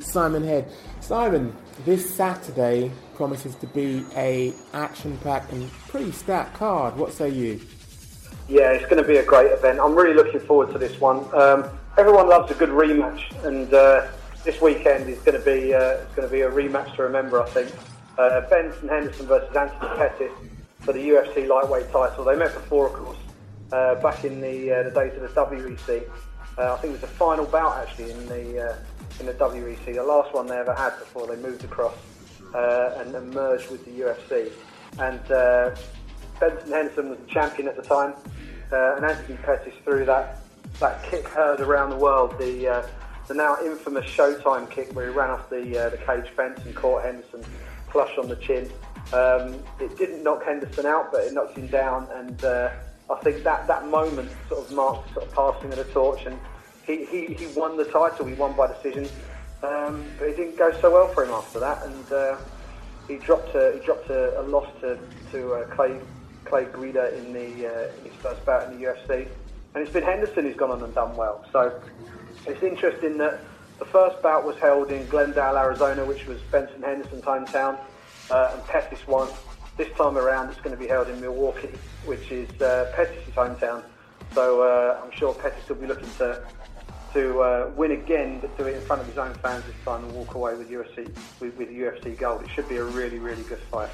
[0.00, 0.70] Simon Head.
[1.00, 6.96] Simon, this Saturday promises to be a action-packed and pretty stacked card.
[6.96, 7.60] What say you?
[8.48, 9.78] Yeah, it's going to be a great event.
[9.80, 11.18] I'm really looking forward to this one.
[11.34, 14.08] Um, everyone loves a good rematch, and uh,
[14.44, 17.40] this weekend is going to be uh, it's going to be a rematch to remember.
[17.40, 17.72] I think
[18.18, 20.32] uh, Benson Henderson versus Anthony Pettis
[20.80, 22.24] for the UFC lightweight title.
[22.24, 23.18] They met before, of course,
[23.72, 26.10] uh, back in the uh, the days of the WEC.
[26.58, 28.76] Uh, I think it was the final bout actually in the uh,
[29.20, 31.94] in the WEC, the last one they ever had before they moved across
[32.54, 34.50] uh, and, merged with the UFC.
[34.98, 35.74] And uh,
[36.40, 38.14] Benson Henderson was the champion at the time,
[38.72, 40.40] uh, and Anthony Pettis threw that
[40.80, 42.86] that kick heard around the world, the uh,
[43.28, 46.74] the now infamous Showtime kick where he ran off the uh, the cage fence and
[46.74, 47.44] caught Henderson
[47.90, 48.70] flush on the chin.
[49.12, 52.70] Um, it didn't knock Henderson out, but it knocked him down, and uh,
[53.10, 56.38] I think that that moment sort of marked sort of passing of the torch and
[56.86, 58.26] he, he, he won the title.
[58.26, 59.08] He won by decision,
[59.62, 62.36] um, but it didn't go so well for him after that, and uh,
[63.08, 64.98] he dropped a, he dropped a, a loss to
[65.32, 65.98] to uh, Clay
[66.44, 69.28] Clay Guida in the uh, in his first bout in the UFC,
[69.74, 71.44] and it's been Henderson who's gone on and done well.
[71.52, 71.80] So
[72.46, 73.40] it's interesting that
[73.78, 77.78] the first bout was held in Glendale, Arizona, which was Benson Henderson's hometown,
[78.30, 79.28] uh, and Pettis won.
[79.76, 83.82] This time around, it's going to be held in Milwaukee, which is uh, Pettis' hometown.
[84.32, 86.46] So uh, I'm sure Pettis will be looking to
[87.14, 90.04] to uh, win again, but do it in front of his own fans this time
[90.04, 91.08] and walk away with UFC
[91.40, 92.42] with, with UFC gold.
[92.42, 93.90] It should be a really, really good fight.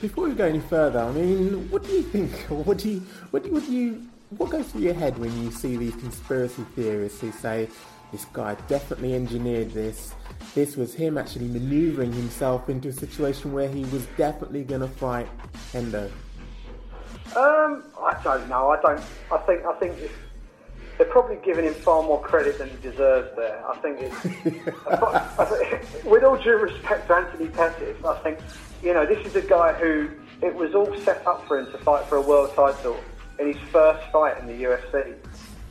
[0.00, 2.30] Before we go any further, I mean, what do you think?
[2.48, 5.36] What do you, what do you, what, do you, what goes through your head when
[5.42, 7.68] you see these conspiracy theorists who say
[8.12, 10.14] this guy definitely engineered this?
[10.54, 14.88] This was him actually manoeuvring himself into a situation where he was definitely going to
[14.88, 15.28] fight
[15.72, 16.10] Hendo.
[17.36, 18.70] Um, I don't know.
[18.70, 19.02] I don't.
[19.30, 19.64] I think.
[19.64, 20.27] I think if
[20.98, 23.64] they're probably giving him far more credit than he deserves there.
[23.66, 28.40] I think it's, with all due respect to Anthony Pettis, I think,
[28.82, 30.10] you know, this is a guy who,
[30.42, 32.98] it was all set up for him to fight for a world title
[33.38, 35.14] in his first fight in the UFC.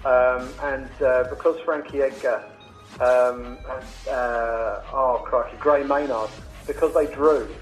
[0.05, 2.41] Um, and uh, because Frankie Edgar,
[3.01, 6.29] um, and, uh, oh crikey, Gray Maynard,
[6.65, 7.53] because they drew,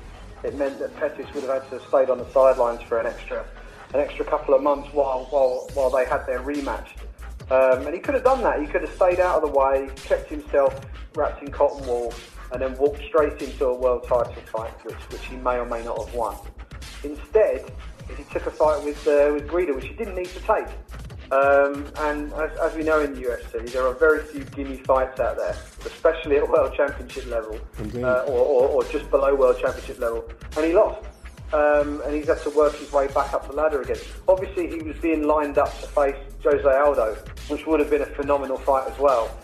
[0.43, 3.07] it meant that Pettis would have had to have stayed on the sidelines for an
[3.07, 3.43] extra,
[3.95, 6.89] an extra couple of months while while while they had their rematch.
[7.51, 8.59] Um, and he could have done that.
[8.59, 10.79] He could have stayed out of the way, kept himself
[11.15, 12.13] wrapped in cotton wool,
[12.51, 15.83] and then walked straight into a world title fight, which, which he may or may
[15.83, 16.35] not have won.
[17.03, 17.71] Instead,
[18.17, 20.67] he took a fight with uh, with Guida, which he didn't need to take.
[21.31, 25.19] Um, and as, as, we know in the UFC, there are very few gimme fights
[25.19, 27.59] out there, especially at world championship level,
[27.95, 30.23] uh, or, or, or just below world championship level.
[30.55, 31.03] And he lost
[31.53, 33.97] um, and he's had to work his way back up the ladder again.
[34.27, 37.15] Obviously, he was being lined up to face Jose Aldo,
[37.47, 39.35] which would have been a phenomenal fight as well.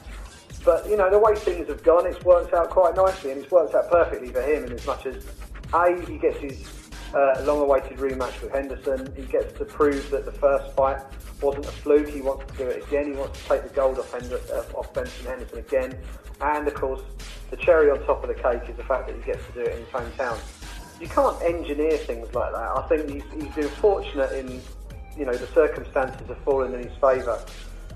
[0.64, 3.52] But you know, the way things have gone, it's worked out quite nicely, and it's
[3.52, 4.66] worked out perfectly for him.
[4.66, 5.26] In as much as
[5.74, 6.68] a he gets his
[7.14, 11.02] uh, long-awaited rematch with Henderson, he gets to prove that the first fight
[11.42, 12.10] wasn't a fluke.
[12.10, 13.12] He wants to do it again.
[13.12, 15.98] He wants to take the gold off, Hender- uh, off Benson Henderson again.
[16.42, 17.02] And of course,
[17.50, 19.62] the cherry on top of the cake is the fact that he gets to do
[19.62, 20.40] it in his hometown
[21.02, 22.78] you can't engineer things like that.
[22.78, 24.62] I think he's, he's been fortunate in,
[25.18, 27.44] you know, the circumstances have fallen in his favour.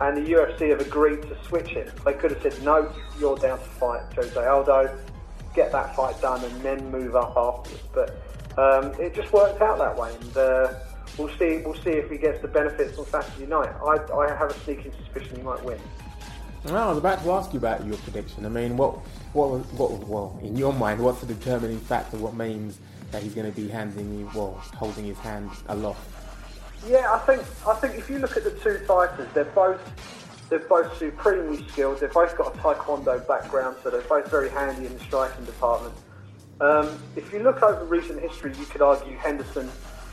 [0.02, 1.88] And the UFC have agreed to switch him.
[2.04, 4.98] They could have said, no, you're down to fight Jose Aldo,
[5.54, 7.84] get that fight done and then move up afterwards.
[7.94, 8.10] But
[8.58, 10.14] um, it just worked out that way.
[10.20, 10.74] And uh,
[11.18, 13.70] we'll see We'll see if he gets the benefits on Saturday night.
[13.86, 15.80] I, I have a sneaking suspicion he might win.
[16.66, 18.44] I was about to ask you about your prediction.
[18.44, 18.96] I mean, what,
[19.34, 22.18] what, what, well, in your mind, what's the determining factor?
[22.18, 22.80] What means
[23.12, 26.02] that he's going to be handing you, well, holding his hand aloft.
[26.88, 29.82] Yeah, I think I think if you look at the two fighters, they're both
[30.50, 32.00] they're both supremely skilled.
[32.00, 35.96] They've both got a taekwondo background, so they're both very handy in the striking department.
[36.62, 39.70] Um, if you look over recent history, you could argue Henderson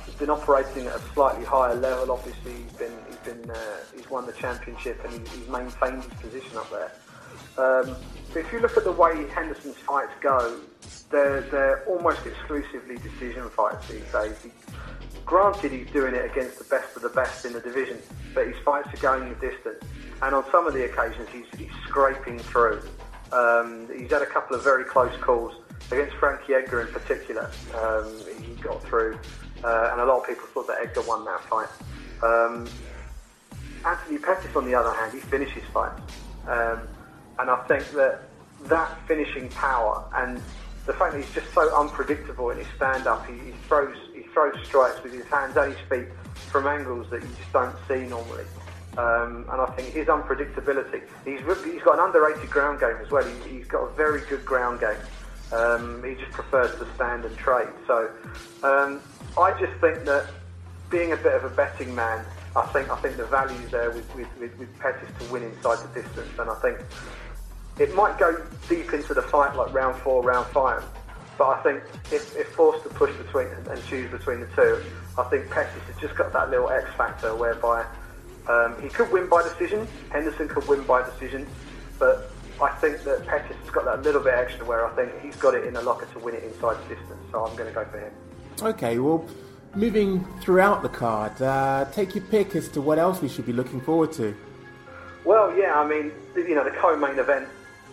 [0.06, 2.10] has been operating at a slightly higher level.
[2.10, 3.56] Obviously, he's been he's been uh,
[3.94, 6.92] he's won the championship and he's, he's maintained his position up there.
[7.58, 7.96] Um,
[8.34, 10.58] if you look at the way Henderson's fights go,
[11.10, 14.42] they're, they're almost exclusively decision fights these days.
[14.42, 14.50] He,
[15.24, 17.98] granted, he's doing it against the best of the best in the division,
[18.34, 19.84] but his fights are going the distance.
[20.22, 22.82] And on some of the occasions, he's, he's scraping through.
[23.32, 25.54] Um, he's had a couple of very close calls
[25.90, 27.50] against Frankie Edgar in particular.
[27.74, 29.18] Um, he got through,
[29.64, 31.68] uh, and a lot of people thought that Edgar won that fight.
[32.22, 32.68] Um,
[33.84, 36.00] Anthony Pettis, on the other hand, he finishes fights.
[36.46, 36.88] Um,
[37.38, 38.22] and I think that
[38.64, 40.40] that finishing power and
[40.86, 44.54] the fact that he's just so unpredictable in his stand-up, he, he, throws he throws
[44.64, 46.08] strikes with his hands and his feet
[46.50, 48.44] from angles that you just don't see normally.
[48.98, 53.24] Um, and I think his unpredictability, he's, he's got an underrated ground game as well.
[53.46, 54.98] He, has got a very good ground game.
[55.52, 57.68] Um, he just prefers to stand and trade.
[57.86, 58.10] So
[58.62, 59.00] um,
[59.38, 60.26] I just think that
[60.90, 62.24] being a bit of a betting man,
[62.54, 65.78] I think I think the value's there with, with, with, with Pettis to win inside
[65.78, 66.38] the distance.
[66.38, 66.78] And I think
[67.78, 70.84] it might go deep into the fight like round four, round five.
[71.38, 71.82] But I think
[72.12, 74.82] if, if forced to push between and choose between the two,
[75.18, 77.86] I think Pettis has just got that little X factor whereby
[78.48, 79.88] um, he could win by decision.
[80.10, 81.46] Henderson could win by decision,
[81.98, 85.36] but I think that Pettis has got that little bit extra where I think he's
[85.36, 87.20] got it in the locker to win it inside the distance.
[87.30, 88.12] So I'm going to go for him.
[88.60, 89.26] Okay, well,
[89.74, 93.52] moving throughout the card, uh, take your pick as to what else we should be
[93.52, 94.34] looking forward to.
[95.24, 97.48] Well, yeah, I mean, you know, the co-main event.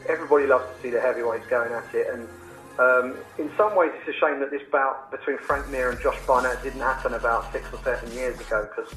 [0.08, 2.28] Everybody loves to see the heavyweights going at it, and
[2.80, 6.18] um, in some ways, it's a shame that this bout between Frank Mir and Josh
[6.26, 8.94] Barnett didn't happen about six or seven years ago because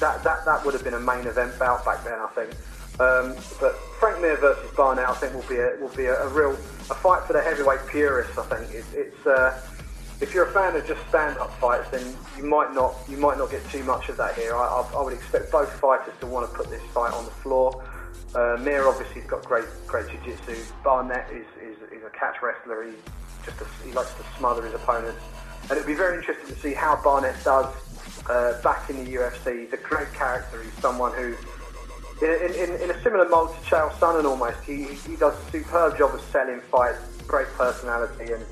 [0.00, 2.50] that, that, that would have been a main event bout back then, I think.
[2.98, 6.28] Um, but Frank Mir versus Barnett, I think, will be a, will be a, a
[6.28, 8.38] real a fight for the heavyweight purists.
[8.38, 9.60] I think it, it's uh,
[10.20, 13.50] if you're a fan of just stand-up fights, then you might not you might not
[13.50, 14.54] get too much of that here.
[14.54, 17.30] I, I, I would expect both fighters to want to put this fight on the
[17.30, 17.84] floor.
[18.34, 20.56] Uh, Mir obviously has got great great jiu-jitsu.
[20.82, 22.84] Barnett is, is, is a catch wrestler.
[22.84, 22.92] He
[23.44, 25.20] just a, he likes to smother his opponents,
[25.62, 27.72] and it'd be very interesting to see how Barnett does
[28.28, 29.64] uh, back in the UFC.
[29.64, 30.62] He's a great character.
[30.62, 31.36] He's someone who,
[32.24, 35.98] in, in, in a similar mold to Chael Sonnen almost, he, he does a superb
[35.98, 38.44] job of selling fights, great personality, and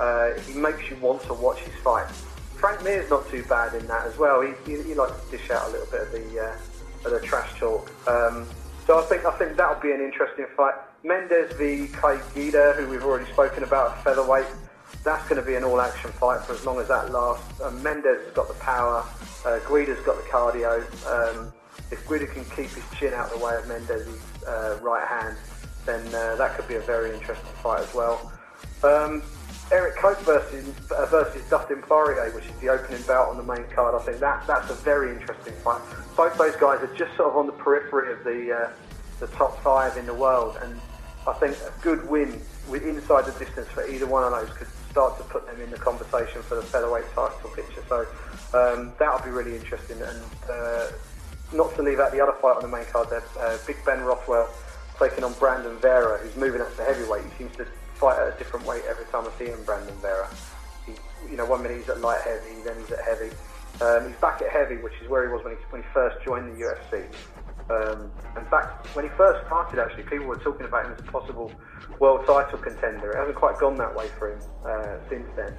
[0.00, 2.06] uh, he makes you want to watch his fight.
[2.56, 4.40] Frank Mir's not too bad in that as well.
[4.40, 7.26] He, he, he likes to dish out a little bit of the, uh, of the
[7.26, 7.90] trash talk.
[8.08, 8.46] Um,
[8.86, 10.74] so I think I think that'll be an interesting fight.
[11.04, 14.46] Mendes v Clay Guida, who we've already spoken about at featherweight
[15.04, 17.60] that's going to be an all-action fight for as long as that lasts.
[17.60, 19.04] Um, Mendes has got the power,
[19.46, 20.82] uh, Guida's got the cardio.
[21.06, 21.52] Um,
[21.90, 24.06] if Guida can keep his chin out of the way of Mendes'
[24.46, 25.36] uh, right hand,
[25.86, 28.32] then uh, that could be a very interesting fight as well.
[28.84, 29.22] Um,
[29.72, 33.64] Erik Koch versus, uh, versus Dustin Poirier, which is the opening bout on the main
[33.74, 33.94] card.
[33.94, 35.80] I think that that's a very interesting fight.
[36.16, 38.70] Both those guys are just sort of on the periphery of the uh,
[39.20, 40.80] the top five in the world, and
[41.28, 44.68] I think a good win with inside the distance for either one of those could
[44.90, 47.84] start to put them in the conversation for the featherweight title picture.
[47.88, 48.06] So
[48.58, 50.00] um, that'll be really interesting.
[50.00, 50.86] And uh,
[51.52, 54.00] not to leave out the other fight on the main card there, uh, Big Ben
[54.00, 54.48] Rothwell
[54.98, 57.24] taking on Brandon Vera, who's moving up to heavyweight.
[57.24, 57.66] He seems to
[58.00, 60.26] fight at a different weight every time I see him, Brandon Vera.
[60.86, 60.94] He,
[61.30, 63.30] you know, one minute he's at light heavy, then he's at heavy.
[63.82, 66.16] Um, he's back at heavy, which is where he was when he, when he first
[66.24, 67.04] joined the UFC.
[67.70, 71.04] Um, in fact, when he first started, actually, people were talking about him as a
[71.04, 71.52] possible
[72.00, 73.12] world title contender.
[73.12, 75.54] It hasn't quite gone that way for him uh, since then.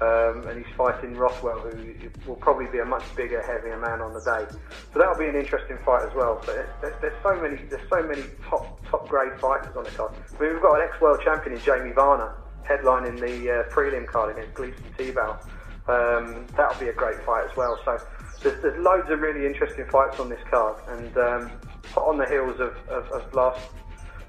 [0.00, 4.14] Um, and he's fighting Rothwell, who will probably be a much bigger, heavier man on
[4.14, 4.46] the day.
[4.92, 6.40] So that'll be an interesting fight as well.
[6.46, 10.14] So there's, there's, so many, there's so many top top grade fighters on the card.
[10.14, 12.32] I mean, we've got an ex-world champion in Jamie Varner
[12.68, 15.40] headlining the uh, prelim card against Gleison Tibau.
[15.88, 17.78] Um, that'll be a great fight as well.
[17.84, 17.98] So
[18.42, 21.50] there's, there's loads of really interesting fights on this card, and um,
[21.96, 23.60] on the heels of, of, of last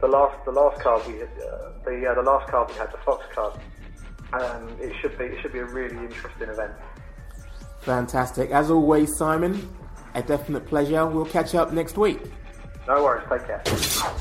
[0.01, 2.91] the last the last card we had, uh, the uh, the last card we had,
[2.91, 3.59] the Fox card.
[4.33, 6.73] Um, it should be it should be a really interesting event.
[7.81, 9.67] Fantastic, as always, Simon.
[10.15, 11.05] A definite pleasure.
[11.05, 12.19] We'll catch up next week.
[12.87, 13.27] No worries.
[13.29, 14.15] Take care.